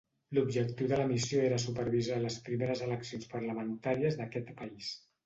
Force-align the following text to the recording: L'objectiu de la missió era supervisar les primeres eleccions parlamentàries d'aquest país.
L'objectiu 0.35 0.87
de 0.91 0.97
la 0.99 1.03
missió 1.11 1.43
era 1.49 1.59
supervisar 1.63 2.17
les 2.23 2.37
primeres 2.47 2.81
eleccions 2.87 3.29
parlamentàries 3.35 4.19
d'aquest 4.23 4.51
país. 4.65 4.91